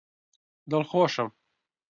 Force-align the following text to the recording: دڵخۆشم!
دڵخۆشم! 0.69 1.29